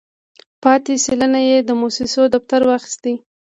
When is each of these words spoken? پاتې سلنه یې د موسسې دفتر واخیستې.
پاتې 0.63 0.93
سلنه 1.05 1.39
یې 1.49 1.57
د 1.63 1.69
موسسې 1.81 2.23
دفتر 2.33 2.61
واخیستې. 2.65 3.13